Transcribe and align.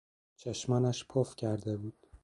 چشمانش 0.35 1.05
پف 1.05 1.35
کرده 1.35 1.77
بود. 1.77 2.07